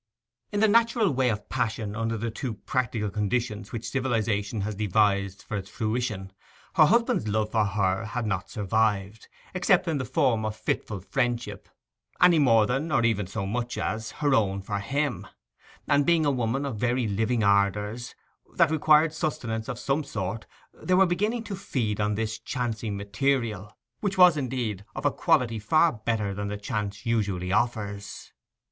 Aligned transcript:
In 0.51 0.61
the 0.61 0.67
natural 0.67 1.11
way 1.11 1.29
of 1.29 1.47
passion 1.47 1.95
under 1.95 2.17
the 2.17 2.31
too 2.31 2.55
practical 2.55 3.11
conditions 3.11 3.71
which 3.71 3.87
civilization 3.91 4.61
has 4.61 4.73
devised 4.73 5.43
for 5.43 5.55
its 5.57 5.69
fruition, 5.69 6.33
her 6.73 6.85
husband's 6.87 7.27
love 7.27 7.51
for 7.51 7.65
her 7.65 8.05
had 8.05 8.25
not 8.25 8.49
survived, 8.49 9.27
except 9.53 9.87
in 9.87 9.99
the 9.99 10.03
form 10.05 10.43
of 10.43 10.55
fitful 10.55 11.01
friendship, 11.01 11.69
any 12.19 12.39
more 12.39 12.65
than, 12.65 12.91
or 12.91 13.05
even 13.05 13.27
so 13.27 13.45
much 13.45 13.77
as, 13.77 14.09
her 14.13 14.33
own 14.33 14.63
for 14.63 14.79
him; 14.79 15.27
and, 15.87 16.03
being 16.03 16.25
a 16.25 16.31
woman 16.31 16.65
of 16.65 16.77
very 16.77 17.05
living 17.07 17.43
ardours, 17.43 18.15
that 18.55 18.71
required 18.71 19.13
sustenance 19.13 19.69
of 19.69 19.77
some 19.77 20.03
sort, 20.03 20.47
they 20.73 20.95
were 20.95 21.05
beginning 21.05 21.43
to 21.43 21.55
feed 21.55 22.01
on 22.01 22.15
this 22.15 22.39
chancing 22.39 22.97
material, 22.97 23.77
which 23.99 24.17
was, 24.17 24.35
indeed, 24.35 24.83
of 24.95 25.05
a 25.05 25.11
quality 25.11 25.59
far 25.59 25.93
better 25.93 26.33
than 26.33 26.59
chance 26.59 27.05
usually 27.05 27.51
offers. 27.51 28.33